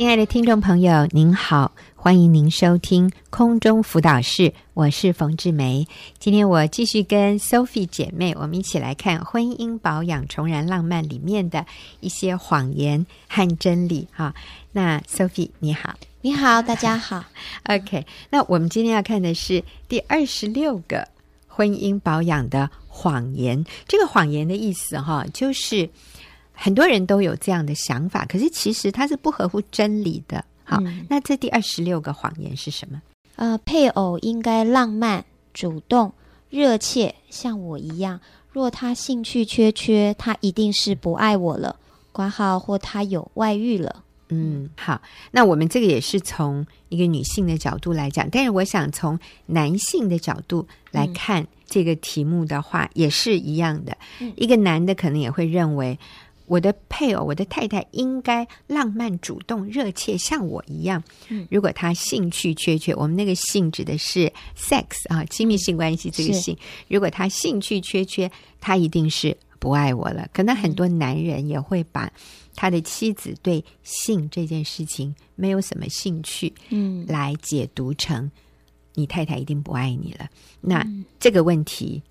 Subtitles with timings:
[0.00, 5.86] 亲爱的听众朋友，您好，欢迎您收听空中辅导室，我是冯志梅。
[6.18, 11.66] 今天我继续跟 Sophie 姐妹，我们一起来看《婚姻保养重燃浪漫》里面的
[12.00, 14.08] 一些谎言和真理。
[14.10, 14.34] 哈，
[14.72, 17.22] 那 Sophie 你好，你好，大家好。
[17.68, 21.06] OK，那我们今天要看的是第二十六个
[21.46, 23.62] 婚姻保养的谎言。
[23.86, 25.90] 这个谎言的意思，哈，就是。
[26.62, 30.44] 很多人都有这样的想法，可是其实它是不合乎真理的。
[30.62, 33.00] 好，嗯、那这第二十六个谎言是什么？
[33.36, 36.12] 呃，配偶应该浪漫、主动、
[36.50, 38.20] 热切，像我一样。
[38.52, 41.76] 若他兴趣缺缺，他一定是不爱我了，
[42.12, 44.04] 挂号或他有外遇了。
[44.28, 53.96] 嗯，好，那我们这个也是从一个女性的角度来讲，但是我想从男性的角度来看这个题目的话，嗯、也是一样的。
[54.20, 55.98] 嗯、一个男的可能也会认为。
[56.50, 61.00] 我的配偶，我的太太应该浪漫、主动、热切，像我一样。
[61.48, 66.56] 如果他兴趣缺缺，我们那个“性”指的是 sex 啊，亲密性关系这个“性”。
[66.90, 68.28] 如果他兴趣缺缺，
[68.60, 70.28] 他一定是不爱我了。
[70.32, 72.12] 可能很多男人也会把
[72.56, 78.28] 他的妻子对性这件事情没有什么兴趣，嗯，来解读成
[78.94, 80.28] 你太太一定不爱你了。
[80.60, 80.84] 那
[81.20, 82.02] 这个问题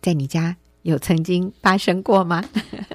[0.00, 0.56] 在你家？
[0.88, 2.42] 有曾经发生过吗？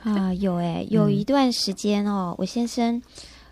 [0.03, 2.99] 啊，有诶， 有一段时间哦，嗯、我先生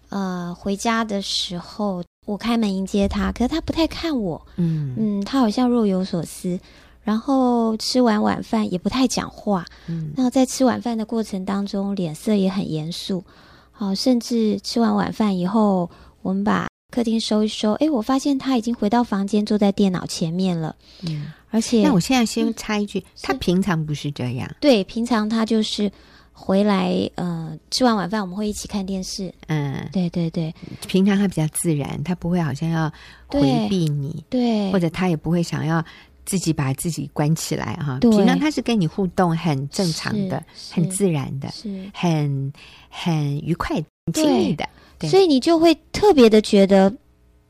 [0.09, 4.95] 呃回家的时候，我开门迎接他，可是他不太看我，嗯。
[4.97, 6.59] 嗯，他好像若有所思，
[7.03, 13.23] 然后吃完晚饭也不太讲话，嗯，那在吃晚饭的过程当中，脸色也很严肃，
[13.72, 15.88] 好、啊，甚至吃完晚饭以后，
[16.23, 20.75] 我们把客厅收一收，诶，我发现他已经回到房间，坐在电脑前面了，
[21.08, 21.31] 嗯。
[21.52, 24.49] 而且，那我现在先插一句，嗯、他平常不是这样。
[24.59, 25.91] 对，平常他就是
[26.31, 29.31] 回来，呃，吃完晚饭我们会一起看电视。
[29.47, 30.53] 嗯，对对对，
[30.88, 32.91] 平常他比较自然，他不会好像要
[33.27, 35.83] 回避你，对，或者他也不会想要
[36.25, 37.97] 自己把自己关起来哈。
[37.99, 38.09] 对。
[38.09, 40.41] 平常他是跟你互动很正常的，
[40.72, 41.91] 很自然的，是。
[41.94, 42.53] 很
[42.89, 45.09] 很愉快、很亲密的，对。
[45.09, 46.91] 对所以你就会特别的觉得。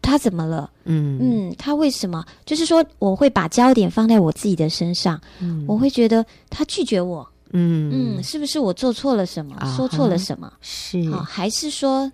[0.02, 0.70] 他怎么了？
[0.86, 2.26] 嗯嗯，他为什么？
[2.46, 5.20] 就是说，我会把焦点放在我自己的身上。
[5.40, 7.28] 嗯，我会觉得他拒绝我。
[7.54, 9.56] 嗯嗯，是不是我做错了什么？
[9.58, 10.52] 啊、说错了什么？
[10.62, 12.12] 是啊，还是说，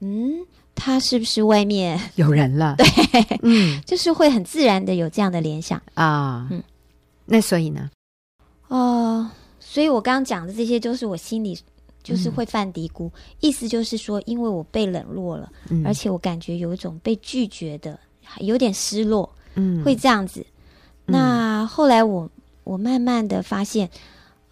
[0.00, 0.32] 嗯，
[0.74, 2.74] 他是不是外面有人了？
[2.78, 2.86] 对，
[3.42, 6.48] 嗯，就是会很自然的有这样的联想啊。
[6.50, 6.62] 嗯，
[7.26, 7.90] 那所以呢？
[8.68, 11.58] 哦、呃，所以我刚刚讲的这些，都是我心里。
[12.08, 18.00] 就是会犯嘀咕，嗯、意思就是说，因为我被冷落了，嗯、而且我感觉有一种被拒绝的，
[18.38, 20.40] 有点失落，嗯，会这样子。
[21.04, 22.26] 嗯、那后来我
[22.64, 23.90] 我慢慢的发现，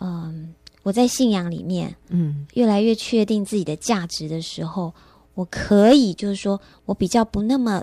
[0.01, 4.93] 嗯、呃，我在信仰里面，嗯，越来越确定自己的价值的时候，
[5.33, 7.83] 我可以就是说我比较不那么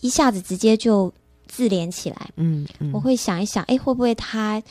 [0.00, 1.12] 一下子直接就
[1.46, 4.62] 自怜起来，嗯，嗯，我会想一想，哎，会不会他。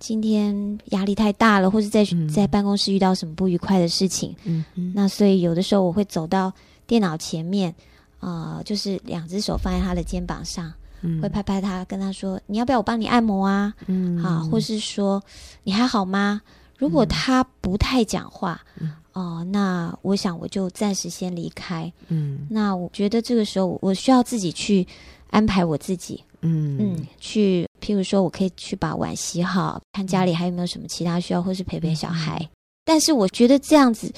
[0.00, 6.50] 今天压力太大了，或是在在办公室遇到什么不愉快的事情，嗯嗯，那所以有的时候我会走到
[6.86, 7.70] 电脑前面，
[8.18, 10.72] 啊、呃，就是两只手放在他的肩膀上，
[11.02, 15.22] 嗯，会拍拍他，跟他说：“你要不要我帮你按摩啊？”嗯，好，或是说
[15.62, 16.40] ：“你还好吗？”
[16.78, 24.86] 如果他不太讲话，嗯，哦、呃，那我想我就暂时先离开，嗯，那我觉得这个时候我需要自己去
[25.28, 26.24] 安排我自己。
[26.40, 26.78] 嗯。
[26.80, 32.38] 嗯，去，譬如说，我可以去把碗洗好，看家里还有没有什么其他需要，或是陪陪小孩。
[32.40, 32.48] 嗯、
[32.84, 34.12] 但是我觉得这样子，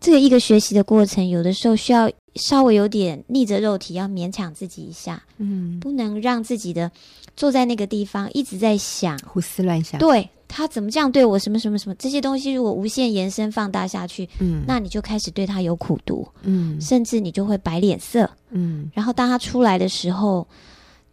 [0.00, 5.22] 这个一个学习的过程，有的时候需要稍微有点逆着肉体，要勉强自己一下。
[5.38, 6.90] 嗯，不能让自己的
[7.36, 9.98] 坐在那个地方一直在想，胡思乱想。
[9.98, 20.46] 对，他怎么这样对我，什么什么什么这些东西，如果无限延伸放大下去，嗯，那你就开始对他有苦毒，嗯，甚至你就会摆脸色，嗯，然后当他出来的时候。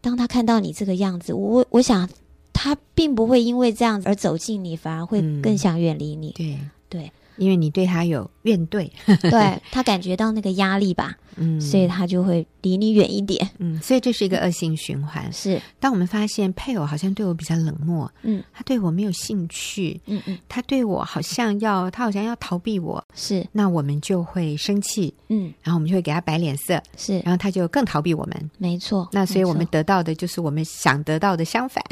[0.02, 2.10] 当他看到你这个样子，我我想
[2.52, 6.32] 他并不会因为这样子而走近你，反而会更想远离你。
[6.32, 7.02] 对、嗯、对。
[7.02, 8.90] 对因为你对他有怨怼，
[9.30, 15.32] 对他感觉到那个压力吧，嗯，所以他就会离你远一点，嗯，所以这是一个恶性循环。
[15.32, 29.08] 是，当我们发现配偶好像对我比较冷漠，嗯，他对我没有兴趣，嗯嗯，他对我好像要，他好像要逃避我，是，那我们就会生气，嗯，然后我们就会给他摆脸色，是，然后他就更逃避我们，没错。
[29.12, 31.84] 那所以我们得到的就是我们想得到的相反，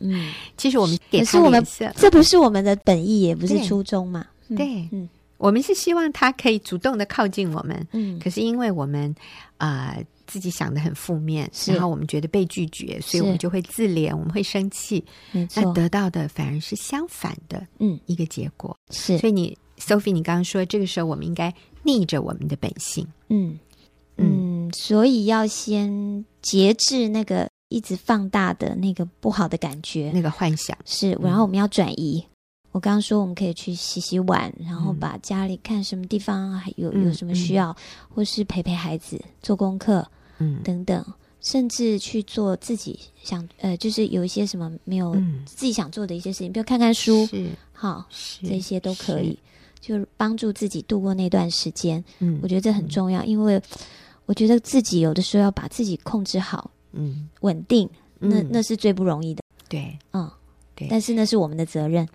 [0.00, 4.24] 嗯， 其实我们给他脸色，这不是我们的本意，也不是初衷嘛。
[4.56, 5.08] 对，嗯，
[5.38, 9.14] 我们是希望他可以主动的靠近我们，嗯，可是因为我们
[9.56, 19.18] 啊、呃、自己想的很负面，然后我们觉得被拒绝，所以我们就会自怜，我们会生气，没错，那得到的反而是相反的，嗯，一个结果、嗯、是。
[19.18, 21.52] 所以你，Sophie，你刚刚说这个时候我们应该
[21.82, 23.58] 逆着我们的本性，嗯。
[24.16, 24.68] 嗯。
[24.68, 30.76] 嗯所以要先节制那个一直放大的那个不好的感觉，那个幻想。
[30.84, 31.12] 是。
[31.22, 32.24] 然后我们要转移。
[32.74, 37.76] 嗯、我刚刚说我们可以去洗洗碗，然后把家里看什么地方还有有什么需要，嗯、
[38.14, 40.06] 或是陪陪孩子做功课，
[40.38, 41.04] 嗯，等等。
[41.40, 45.12] 甚至去做自己想呃，就是有一些什么没有
[45.44, 49.38] 自己想做的一些事情，嗯、比如看看书，是好，是这些都可以，
[49.78, 52.02] 就帮助自己度过那段时间。
[52.20, 53.60] 嗯，我觉得这很重要，嗯、因为
[54.24, 57.86] 我觉得自己有的时候要把自己控制好，嗯，稳定，
[58.18, 59.42] 那那是最不容易的。
[59.68, 60.30] 对，嗯。
[60.74, 62.08] 对，但是那是我们的责任。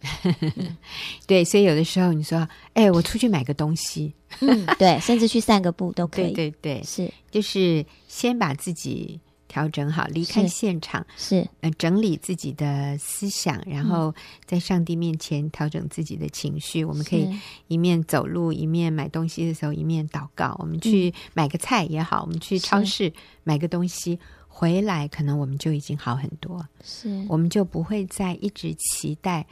[1.25, 6.31] 对，所以有的时候你说，哎，我出去买个东西，嗯，对，甚至去散个步都可以。
[6.35, 14.13] 对对对，是，就是先把自己调整好，离开现场，是，呃，整理自己的思想，然后
[14.45, 16.83] 在上帝面前调整自己的情绪。
[16.83, 17.27] 我们可以
[17.67, 20.55] 一面走路，一面买东西的时候，一面祷告。
[20.59, 23.11] 我们去买个菜也好，我们去超市
[23.43, 24.19] 买个东西。
[24.59, 29.47] 回来，可能我们就已经好很多，是，我们就不会再一直期待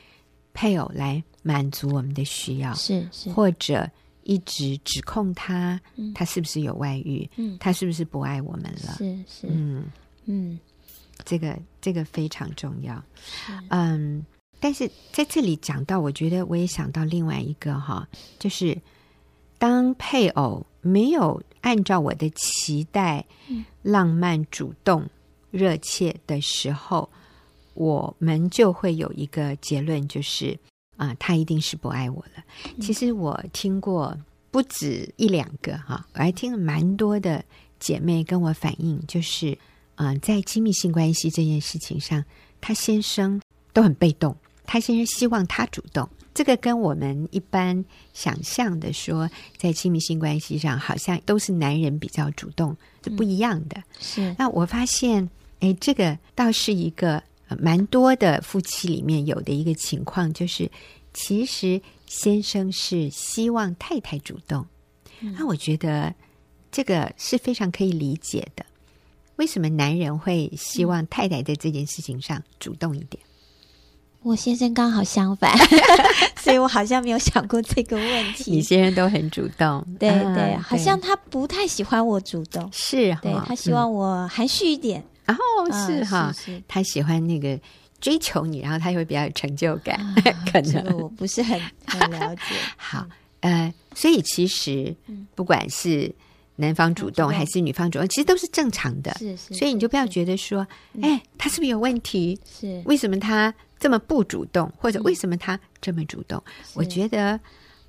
[0.54, 3.90] 配偶来满足我们的需要，是是，或者
[4.24, 9.86] 一直指控他，嗯、他是不是有外遇，嗯，他是不是不爱我们了，是是，嗯
[10.26, 10.60] 嗯，
[11.24, 13.02] 这个这个非常重要，
[13.70, 14.26] 嗯，
[14.60, 18.06] 但是在这里讲到，我觉得我也想到另外一个哈，
[18.40, 18.78] 就是
[19.58, 21.42] 当配偶没有。
[21.62, 23.26] 按照我的期待，
[23.82, 25.08] 浪漫、主动、
[25.52, 27.10] 热切的时候，
[27.74, 30.58] 我们就会有一个结论，就是
[30.96, 32.44] 啊，他一定是不爱我了。
[32.82, 34.18] 其实我听过
[34.50, 37.44] 不止一两个哈，我还听了蛮多的
[37.80, 39.58] 姐妹跟我反映，就是
[39.96, 42.24] 啊，在亲密性关系这件事情上，
[42.62, 43.42] 他先生
[43.74, 46.08] 都很被动，他先生希望他主动。
[46.38, 53.82] 这个跟我们一般想象的说，在亲密性关系上，好像都是男人比较主动，是不一样的。
[54.00, 54.36] 是。
[54.38, 55.28] 那我发现，
[55.62, 57.24] 哎，这个倒是一个
[57.58, 60.70] 蛮多的夫妻里面有的一个情况，就是
[61.12, 64.64] 其实先生是希望太太主动。
[65.20, 66.14] 那我觉得
[66.72, 68.64] 这个是非常可以理解的。
[69.38, 73.20] 为什么男人会希望太太在这件事情上主动一点？
[74.24, 75.56] 我先生刚好相反，
[76.42, 78.52] 所以我好像没有想过这个问题。
[78.52, 85.04] 你先生都很主动，对对，好像他不太喜欢我主动，是，对他希望我含蓄一点。
[85.26, 85.42] 然后
[85.88, 86.34] 是哈，
[86.68, 87.58] 他喜欢那个
[88.02, 89.98] 追求你，然后他也会比较有成就感。
[90.52, 92.42] 可能我不是很很了解。
[92.76, 93.06] 好，
[93.42, 94.96] 呃，所以其实
[95.36, 96.14] 不管是
[96.56, 99.14] 男方主动还是女方主动，其实都是正常的。
[99.20, 100.66] 是是，所以你就不要觉得说，
[101.02, 102.40] 哎，他是不是有问题？
[102.60, 103.54] 是，为什么他？
[103.80, 106.38] 这么不主动，或者为什么他这么主动？
[106.48, 107.32] 嗯、我觉得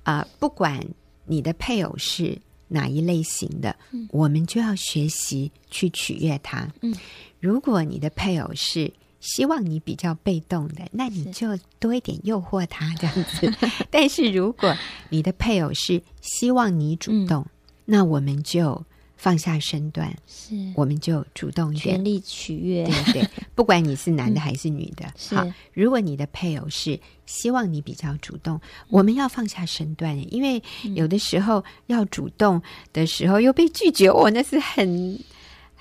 [0.03, 0.79] 啊、呃，不管
[1.25, 2.37] 你的配偶是
[2.67, 6.67] 哪一类型的，嗯、我们就要学习去取悦他。
[6.81, 6.95] 嗯，
[7.39, 13.51] 如果你的配偶是希望你比较被动的，那你就多一点诱惑他这样子。
[13.91, 14.75] 但是如果
[15.09, 17.49] 你的配偶是希望你主动，嗯、
[17.85, 18.83] 那我们就。
[19.19, 20.55] 放下身段，是。
[20.75, 25.53] 我们就主动一点，全力取悦，对对， 不管你是男的还是女的，嗯、好。
[25.73, 30.63] 如果你的配偶是希望你比较主动，嗯、我们要放下身段，因为
[30.95, 32.61] 有的时候要主动
[32.93, 35.19] 的时候又被拒绝，我、嗯、那是很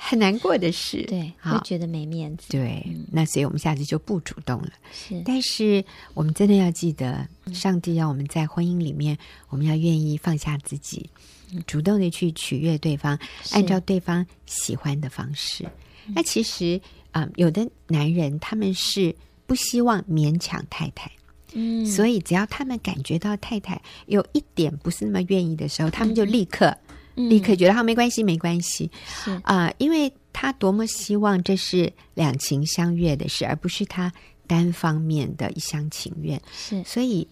[0.00, 1.58] 很难过的事，对，好。
[1.58, 2.46] 会觉得没面子。
[2.50, 4.70] 对，嗯、那所以我们下次就不主动了。
[4.92, 5.84] 是，但是
[6.14, 9.18] 我们真的要记得，上帝要我们在婚姻里面，
[9.48, 11.10] 我们要愿意放下自己。
[11.66, 13.18] 主动的去取悦对方，
[13.52, 15.64] 按照对方喜欢的方式。
[16.14, 16.80] 那其实
[17.10, 19.14] 啊、呃，有的男人他们是
[19.46, 21.10] 不希望勉强太太，
[21.54, 26.76] 嗯，所以只要他们感觉到太太有一点不是那么愿意的时候，他们就立刻、
[27.18, 29.30] 嗯、立刻觉得他没关系，没关系，是。
[29.44, 34.10] 啊、呃，因为他多么希望这是两情相悦的事，而不是他
[34.46, 37.28] 单方面的一厢情愿，是，所以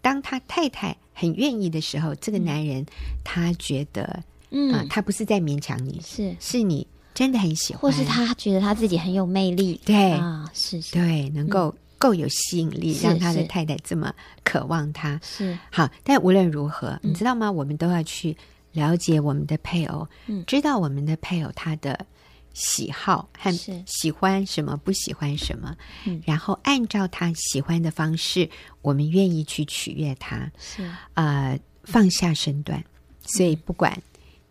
[0.00, 0.96] 当他太太。
[1.14, 2.84] 很愿意的时候，这个男人
[3.22, 10.94] 他觉得，嗯、呃，他不是在勉强你，是是你真的很喜欢，或是他觉得他自己很有魅力，对啊，是，是。
[10.94, 14.10] 对，能够够有吸引力，嗯、让他的太太这么
[14.42, 15.56] 渴望他，是。
[15.70, 15.88] 好。
[16.02, 17.52] 但无论如何，你知道吗？
[17.52, 18.34] 我们都要去
[18.72, 22.06] 了解我们的配偶，嗯，知道我们的配偶他的。
[22.54, 23.50] 喜好和
[23.86, 25.74] 喜欢什么，不喜欢什么，
[26.04, 28.46] 嗯，然后按照他喜欢的方式，
[28.82, 32.84] 我们愿意去取悦他，是啊、呃，放下身段。
[33.24, 33.96] 所以不管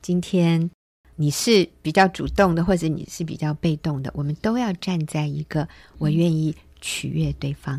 [0.01, 0.67] 今天
[1.15, 7.77] 你是比较主动的，或者你是比较被动的，我们都要站在一个我愿意取悦对方。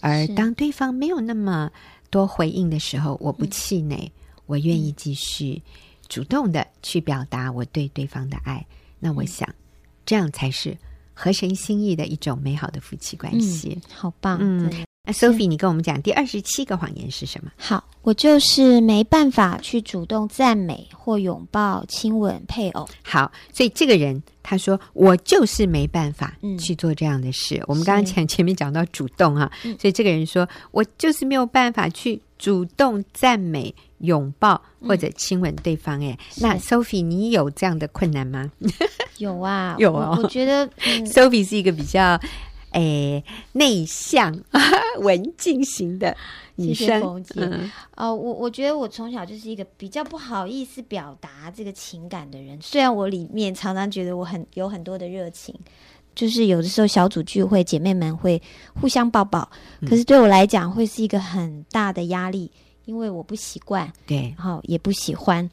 [0.00, 1.70] 嗯、而当对方没有那么
[2.10, 4.10] 多回应的时候，我不气馁，嗯、
[4.50, 5.62] 我愿意继续。
[6.08, 8.66] 主动的去表达我对对方的爱。
[8.98, 9.48] 那我想，
[10.04, 10.76] 这样才是
[11.14, 13.78] 合神心意的一种美好的夫妻关系。
[13.80, 14.68] 嗯、好棒，嗯。
[15.02, 17.50] 那 Sophie，你跟我们讲第二十七个谎言是什么？
[17.56, 22.86] 好，我就是没办法去主动赞美或拥抱、亲吻配偶。
[23.02, 27.56] 好，所以这个人他说我就是没办法去做这样的事。
[27.56, 35.98] 嗯、我们刚刚前前面讲到主动啊，所以这个人说我就是没有办法去主动赞美、拥抱或者亲吻对方。
[36.04, 38.50] 哎、嗯，那 Sophie，你有这样的困难吗？
[39.16, 40.20] 有啊， 有啊、哦。
[40.22, 42.20] 我觉得、嗯、 Sophie 是一个比较。
[42.70, 44.38] 诶，内向、
[45.00, 46.16] 文静型的
[46.56, 47.24] 女生。
[47.36, 52.60] 嗯、呃，我我觉得我从小就是一个比较不好意思表达这个情感的人。
[52.60, 55.54] 虽然我里面常常觉得我很有很多的热情，
[56.14, 58.40] 就是有的时候小组聚会，姐妹们会
[58.80, 59.50] 互相抱抱，
[59.88, 62.50] 可是对我来讲会是一个很大的压力，
[62.84, 65.48] 因为我不习惯，对，然后也不喜欢。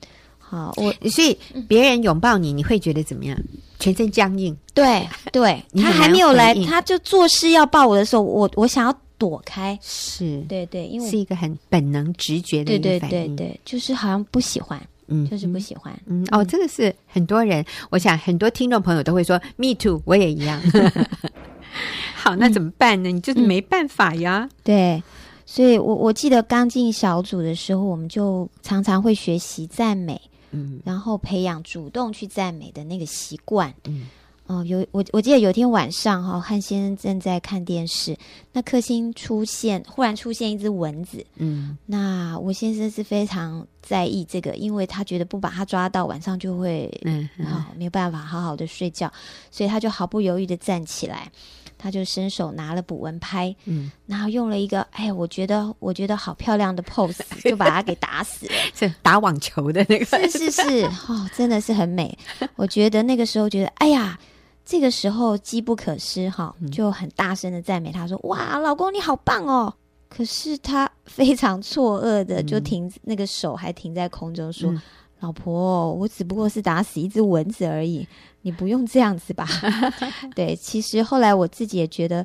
[0.49, 1.37] 好，我所以
[1.67, 3.37] 别人拥抱你，你会觉得怎么样？
[3.79, 4.55] 全身僵硬。
[4.73, 9.77] 对对，他还没有来，他就做事要抱我的时候，我我想要躲开。
[9.81, 13.35] 是，对对，因为是一个很本能直觉的一个反应。
[13.35, 15.93] 对对对，就是好像不喜欢，嗯，就是不喜欢。
[16.05, 20.61] 嗯哦，这个是很多人，我想很多听众朋友都会说，Me too，我也一样。
[22.15, 23.11] 好，那怎么办呢？
[23.11, 24.49] 你就是没办法呀。
[24.63, 25.03] 对。
[25.49, 30.19] 所以我，我我记得刚进小组的时候，我们就常常会学习赞美，
[30.51, 34.07] 嗯，然后培养主动去赞美的那个习惯，嗯，
[34.45, 38.17] 哦、呃，有我我记得有一天晚上哈，汉先生正在看电视，
[38.53, 49.11] 那克星出现忽然出现一只蚊子，嗯，那我先生是非常在意这个，因为他觉得不把它抓到，晚上就会嗯，好、哦、没有办法好好的睡觉，
[49.51, 51.31] 所以他就毫不犹豫的站起来。
[51.77, 62.17] 他就伸手拿了捕蚊拍，嗯，然后用了一个，哎，我觉得我觉得好漂亮的 pose， 就把他给打死了，是打网球的那个，是是是，哦，真的是很美。
[62.55, 64.19] 我觉得那个时候觉得，哎呀，
[64.65, 69.73] 这个时候机不可失，哈，就很大声的赞美他说，哇，老公你好棒哦。
[70.09, 74.71] 可是他非常错愕的就停，那个手还停在空中说。
[74.71, 74.81] 嗯
[75.19, 78.07] 老婆，我只不过是打死一只蚊子而已，
[78.43, 79.47] 你不用这样子吧？
[80.35, 82.23] 对，其实后来我自己也觉得，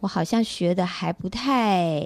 [0.00, 2.04] 我好像学的还不太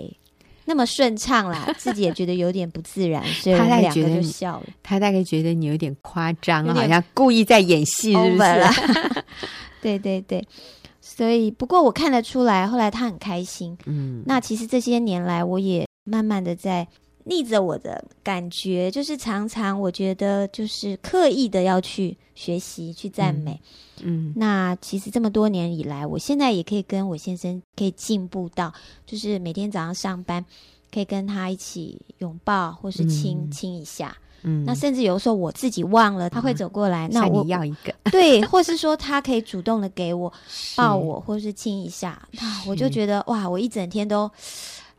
[0.67, 4.67] 那么顺畅啦， 自己也觉得有点不自然，所以我们两个就笑了。
[4.83, 9.25] 他大概觉得你有点夸张，好像故意在演戏，是不是？
[9.81, 10.47] 对对对，
[11.01, 13.79] 所以不过我看得出来，后来他很开心。
[13.87, 16.87] 嗯，那其实这些年来，我也慢慢的在。
[17.29, 23.61] 逆着我的感觉，就是常常我觉得就是刻意的要去学习去赞美，
[24.01, 28.73] 嗯，嗯，那其实这么多年以来，我现在也可以跟我先生可以进步到，
[29.05, 30.45] 就是每天早上上班
[30.91, 40.33] 可以跟他一起拥抱或是亲亲一下，嗯，那甚至有时候我自己忘了，他会走过来，嗯、那我要一个，对， 或是说他可以主动的给我
[40.77, 44.31] 抱我或是亲一下，那我就觉得哇，我一整天都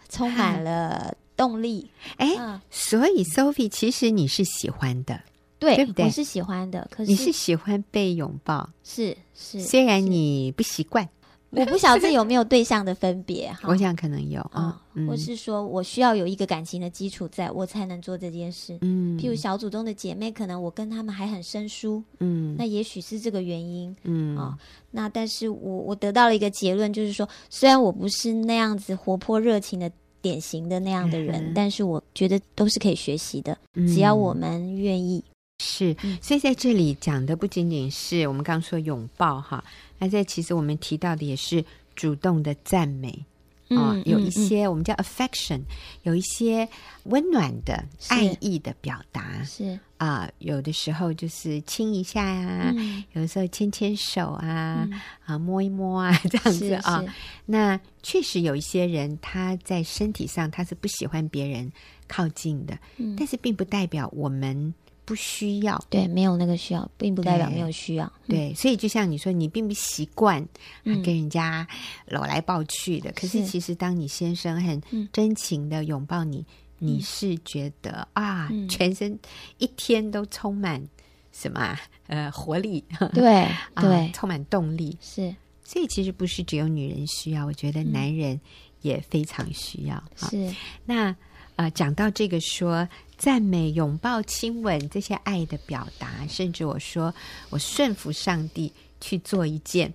[0.09, 1.12] 充满 了。
[1.39, 5.17] 动力，哎，嗯、所以 Sophie，其实你是喜欢的，
[5.58, 6.03] 对，对不对？
[6.03, 11.08] 我是喜欢的，可是你是喜欢被拥抱，是是，虽然你不习惯，
[11.51, 18.77] 我不晓得有没有对象的分别，我想可能有啊，嗯、或是说我需要有一个感情的基础，在我才能做这件事。
[18.81, 24.36] 嗯，譬如小组中的姐妹，可能我跟她们还很生疏，嗯，那也许是这个原因，嗯。
[24.36, 24.58] 啊、哦，
[24.91, 29.89] 那但是我我得到了一个结论，就是说，虽然我不是那样子活泼热情的。
[30.21, 35.23] 典型的那样的人，嗯、但是我觉得都是可以学习的，嗯、只要我们愿意。
[35.61, 39.61] 是，所以在这里讲的不仅仅是我们刚刚说拥抱哈，
[39.97, 41.63] 那在其实我们提到的也是
[41.95, 43.25] 主动的赞美。
[43.69, 45.61] 啊、哦，有一些我们叫 affection，、
[46.03, 46.67] 有一些
[47.03, 49.43] 温暖的爱意的表达。
[49.43, 49.79] 是。
[49.97, 57.03] 啊、呃，有的时候就是亲一下呀、啊，嗯、有的时候牵牵手啊，嗯、啊摸一摸啊， 这样子啊。
[57.45, 61.71] 那确实有一些人他在身体上他是不喜欢别人
[62.07, 64.73] 靠近的，嗯、但是并不代表我们。
[65.09, 68.13] 不需要，对，没有那个需要，并不代表没有需要。
[68.27, 70.47] 对，所以就像你说，你并不习惯
[70.83, 71.67] 跟人家
[72.05, 73.11] 搂来抱去的。
[73.13, 74.79] 可是其实，当你先生很
[75.11, 76.45] 真情的拥抱你，
[76.77, 79.17] 你是觉得啊，全身
[79.57, 80.87] 一天都充满
[81.31, 81.75] 什么
[82.05, 83.47] 呃活力， 对
[83.77, 84.95] 对，充满动力。
[85.01, 88.39] 是，所以其实不是只有女人需要，我觉得男人
[88.81, 90.03] 也非常需要。
[90.15, 90.53] 是，
[90.85, 91.15] 那
[91.55, 92.87] 啊，讲到这个说。
[93.19, 97.13] 赞美、拥抱、亲吻这些爱的表达，甚至我说
[97.51, 99.93] 我顺服上帝去做一件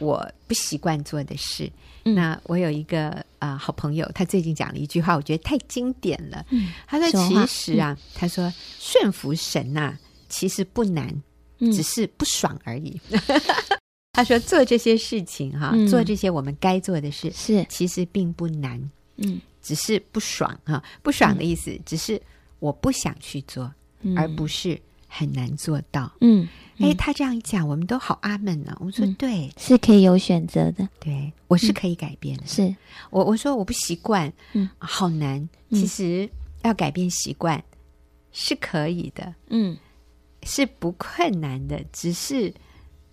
[0.00, 1.70] 我不习惯做的事。
[2.04, 6.44] 嗯、那我有一个啊、呃、好朋友，他最近讲了一句话，我觉得太经典了。
[6.50, 11.22] 嗯、他说：“其实啊，嗯、他说顺服神呐、啊，其实不难，
[11.60, 13.00] 嗯只是不爽而已。
[14.12, 20.82] 他说做这些事情哈，嗯做这些我们该做的事，是其实并不难，嗯只是不爽哈。
[21.02, 22.20] 不爽的意思，只是
[22.64, 26.10] 我不想去做，嗯而不是很难做到。
[26.22, 28.74] 嗯哎，他这样一讲，我们都好阿门呢。
[28.80, 32.46] 我说嗯对，是可以有选择的，对我是可以改变的。
[32.46, 32.74] 是
[33.10, 35.38] 我我说我不习惯，嗯，好难。
[35.68, 36.28] 嗯其实
[36.62, 37.62] 要改变习惯
[38.32, 39.76] 是可以的，嗯
[40.44, 42.52] 是不困难的，只是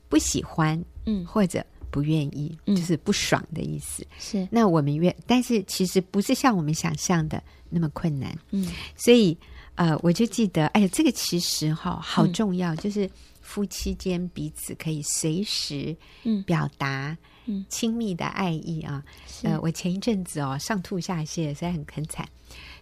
[0.08, 2.76] 不喜欢嗯或者不愿意，嗯。
[2.76, 4.04] 就是不爽的意思。
[4.18, 4.48] 是。
[4.50, 8.36] 那我们愿，但是其实不是像我们想象的那么困难。
[8.50, 8.68] 嗯。
[8.96, 9.38] 所以
[9.76, 13.10] 呃，我就记得，哎呀，这个其实哈好重要，就是
[13.42, 16.42] 夫妻间彼此可以随时嗯。
[16.44, 17.66] 表达嗯。
[17.70, 19.04] 亲密的爱意啊。
[19.28, 19.48] 是。
[19.48, 22.28] 呃，我前一阵子哦上吐下泻，所以很很惨，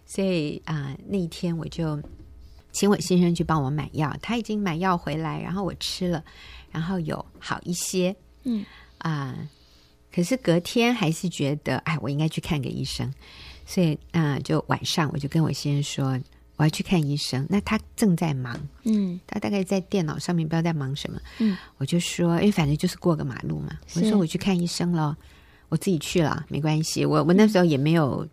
[0.05, 2.01] 所以啊、呃那一天我就
[2.71, 6.23] 请我先生去帮我买药，他已经买药回来，然后我吃了，
[6.71, 8.63] 然后有好一些嗯
[9.00, 9.36] 啊、
[10.13, 13.12] 可是隔天还是觉得哎，我应该去看个医生，
[13.65, 16.20] 所以啊、呃就晚上我就跟我先生说
[16.58, 25.18] 我要去看医生，那他正在忙，嗯他大概在电脑上面不知道在忙什么，嗯我就说，因为反正就是过个马路嘛，我说我去看医生了，
[25.70, 27.06] 我自己去了，没关系。
[27.06, 28.27] 我我那时候也没有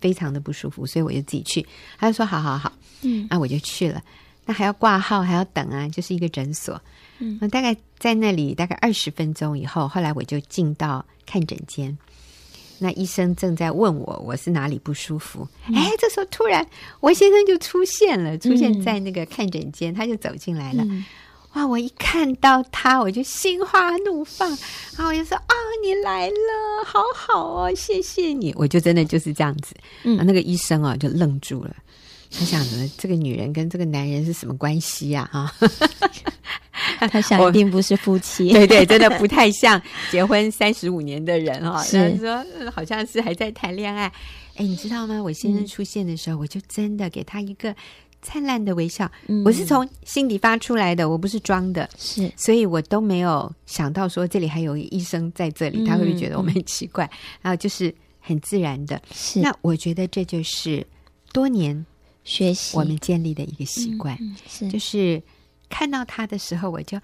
[0.00, 1.64] 非常的不舒服，所以我就自己去。
[1.98, 2.72] 他就说好好好，
[3.02, 4.02] 嗯那我就去了。
[4.44, 6.80] 那还要挂号，还要等啊，就是一个诊所。
[7.18, 11.96] 嗯那大概在那里大概二十分钟以后，后来我就进到看诊间。
[12.80, 16.64] 那医生正在问我我是哪里不舒服，哎、这时候突然
[17.00, 20.84] 我先生就出现了，出现在那个看诊间，他就走进来了。
[20.84, 21.04] 嗯
[21.54, 21.66] 哇！
[21.66, 24.48] 我一看到他，我就心花怒放，
[24.96, 29.74] 然后我就说：“啊，你来了，好好哦，谢谢你。”我就真的就是这样子。
[30.04, 31.74] 嗯那个医生啊，就愣住了，
[32.30, 35.52] 他想着这个女人跟这个男人是什么关系呀、啊？
[36.98, 39.80] 哈， 他想一定不是夫妻， 对对，真的不太像
[40.10, 41.84] 结婚三十五年的人哈、哦。
[41.84, 44.12] 是然说、嗯好像是还在谈恋爱。
[44.56, 45.22] 哎，你知道吗？
[45.22, 47.74] 我先生出现的时候，我就真的给他一个
[48.20, 51.88] 灿烂的微笑，嗯我是从心底发出来的，我不是装的。
[51.96, 57.08] 是所以我都没有想到说这里还有医生在这里，嗯他会不会觉得我们很奇怪？
[57.40, 59.00] 然后就是很自然的。
[59.12, 60.84] 是那我觉得这就是
[61.32, 61.86] 多年
[62.28, 62.76] 学习。
[62.76, 64.68] 我们建立的一个习惯，嗯是。
[64.68, 65.20] 就是
[65.70, 67.00] 看到他的时候，我就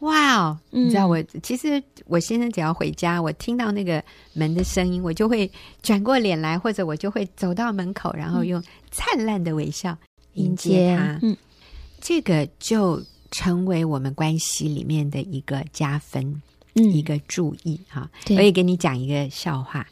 [0.00, 0.84] 哇哦，嗯。
[0.84, 5.50] 你知道我其实我先生只要回家，我听到那个门的声音，我就会
[5.82, 9.96] 转过脸来，或者我就会走到门口，然后用灿烂的微笑
[10.34, 11.18] 迎接他。
[11.22, 11.34] 嗯。
[11.98, 16.42] 这个就成为我们关系里面的一个加分，
[16.74, 16.84] 嗯。
[16.92, 18.10] 一个注意哈。
[18.26, 18.36] 对。
[18.36, 19.86] 我也给你讲一个笑话。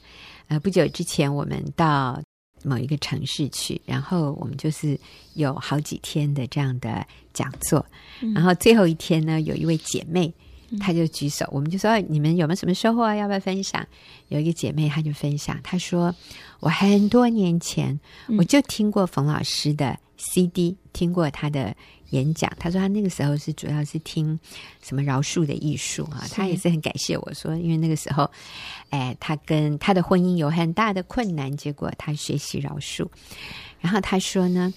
[0.49, 2.21] 呃，不久之前我们到
[2.65, 4.99] 某一个城市去，然后我们就是
[5.35, 7.85] 有好几天的这样的讲座，
[8.21, 10.35] 嗯然后最后一天呢，有一位姐妹。
[10.81, 13.15] 她就举手，我们就说：“哎你们有没有什么收获啊？
[13.15, 13.87] 要不要分享？”
[14.27, 16.13] 有一个姐妹，她就分享，她说
[16.59, 21.77] ：“我很多年前嗯我就听过冯老师的 CD，听过他的
[22.11, 22.51] 演讲。
[22.59, 24.41] 他说他那个时候是主要是听
[24.83, 28.31] 什么饶恕的艺术啊，他也是很感谢我说，因为那个时候，
[28.89, 33.07] 哎，他跟他的婚姻有很大的困难，结果他学习饶恕。
[33.79, 34.73] 然后他说呢。”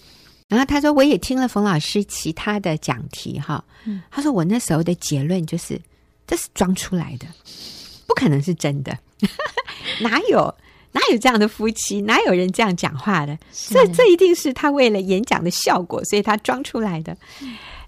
[0.50, 3.62] 然后他说：“我也听了冯老师其他的讲题，哈。
[3.84, 5.78] 嗯他说我那时候的结论就是，
[6.26, 7.28] 这是装出来的，
[8.08, 8.98] 不可能是真的，
[10.00, 10.56] 哪有
[10.91, 13.38] 哪有这样的夫妻，哪有人这样讲话的？
[13.69, 17.15] 这这一定是他为了演讲的效果，所以他装出来的。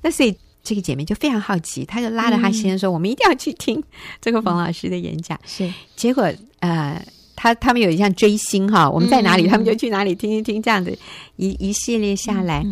[0.01, 3.81] 那所以这个姐妹就非常好奇，她就拉着她先生说：‘我们一定要去听
[4.21, 7.03] 这个冯老师的演讲。’是结果呃，
[7.35, 10.95] 他他们有一项追星哈，我们在哪里，嗯他们就去哪里听一听，这样子
[11.37, 12.65] 一一系列下来，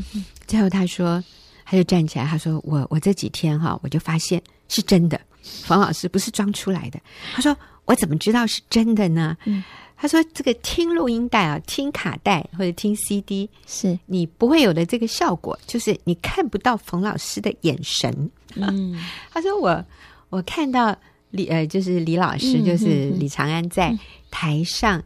[0.46, 1.24] 最后他说，
[1.66, 5.20] 他就站起来，他说：“我我这几天哈，我就发现是真的，
[5.64, 7.00] 冯老师不是装出来的。”
[7.34, 9.64] 他说：“我怎么知道是真的呢？”嗯
[10.00, 13.98] 他说：“这个听录音带啊，听卡带或者听 CD，是。
[14.06, 18.96] 你不会有的这个效果，就是你看不到冯老师的眼神。”嗯。
[19.34, 19.84] 他说我
[20.30, 20.96] 我看到
[21.32, 23.98] 李呃，就是李老师，嗯就是李长安在
[24.30, 25.04] 台上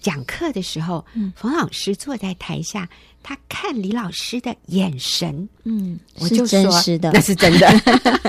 [0.00, 2.88] 讲课的时候，嗯冯老师坐在台下，
[3.22, 7.68] 他看李老师的眼神，嗯，我就是说真实的那，是真的。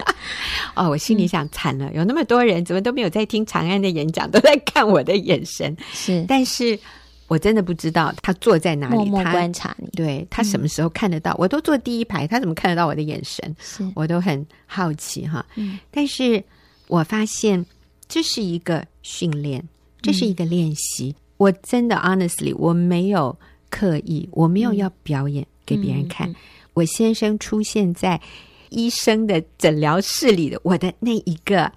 [0.75, 6.77] 哦，我心里想惨了，有那么多人怎么都没有在听长安的演讲，都在看我的眼神，是但是
[7.27, 11.35] 我真的不知道他坐在哪里，默默他观察你，对他什么时候看得到？
[11.37, 13.55] 我都坐第一排，他怎么看得到我的眼神？
[13.59, 15.45] 是我都很好奇哈。
[15.55, 16.43] 嗯但是
[16.87, 17.65] 我发现
[18.07, 19.67] 这是一个训练，
[20.01, 21.15] 这是一个练习。
[21.39, 23.33] 我真的 honestly，我没有
[23.69, 26.35] 刻意，我没有要表演给别人看。
[26.73, 28.19] 我先生出现在
[28.69, 31.71] 医生的诊疗室里的我的那一个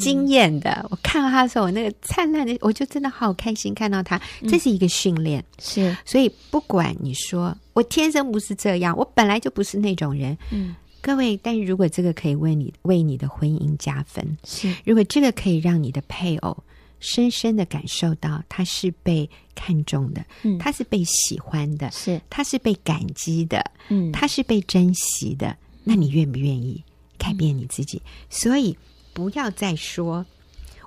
[0.00, 4.20] 惊艳的，嗯、我看到他的时候，我那个灿烂的，我就真的好开心看到他。
[4.48, 5.96] 这是一个训练，嗯、是。
[6.04, 14.74] 所以不管你说我天生不是这样，我本来就不是那种人，嗯，各位，但是如果这个可以为你为你的婚姻加分，是。
[14.84, 16.56] 如果这个可以让你的配偶
[17.00, 26.82] 深深的感受到他是被看重的，嗯，他是被喜欢的，是，他是被感激的，嗯，他是被珍惜的，那你愿不愿意
[27.18, 27.98] 改变你自己？
[28.04, 28.76] 嗯，所以
[29.12, 30.24] 不要再说，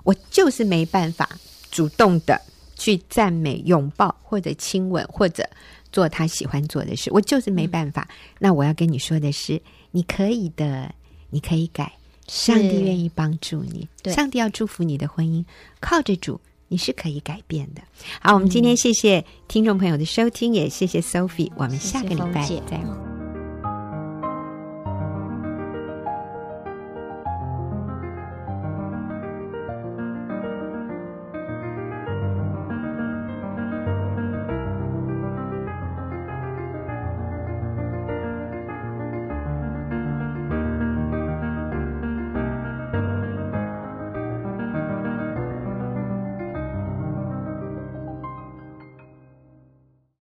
[0.02, 1.28] 我就是没办法
[1.70, 2.40] 主动的
[2.76, 5.48] 去赞美、拥抱或者亲吻或者
[5.92, 8.06] 做他喜欢做的事，我就是没办法。
[8.10, 10.92] 嗯，那我要跟你说的是，你可以的，
[11.30, 11.92] 你可以改。
[12.28, 15.44] 上帝愿意帮助你，上帝要祝福你的婚姻，
[15.80, 17.82] 靠着主，你是可以改变的。
[18.20, 23.17] 好，我们今天谢谢听众朋友的收听，也谢谢 Sophie，我们下个礼拜再会。